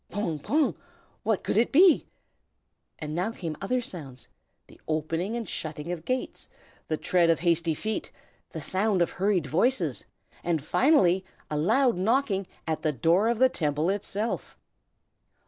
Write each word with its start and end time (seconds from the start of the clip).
"Pong! 0.09 0.39
pong!" 0.39 0.73
what 1.21 1.43
could 1.43 1.57
it 1.57 1.71
be? 1.71 2.07
And 2.97 3.13
now 3.13 3.29
came 3.31 3.55
other 3.61 3.81
sounds, 3.81 4.27
the 4.65 4.81
opening 4.87 5.35
and 5.35 5.47
shutting 5.47 5.91
of 5.91 6.05
gates, 6.05 6.49
the 6.87 6.97
tread 6.97 7.29
of 7.29 7.41
hasty 7.41 7.75
feet, 7.75 8.11
the 8.49 8.61
sound 8.61 9.03
of 9.03 9.11
hurried 9.11 9.45
voices, 9.45 10.05
and 10.43 10.59
finally 10.59 11.23
a 11.51 11.55
loud 11.55 11.97
knocking 11.97 12.47
at 12.65 12.81
the 12.81 12.91
door 12.91 13.27
of 13.29 13.37
the 13.37 13.47
Temple 13.47 13.91
itself. 13.91 14.57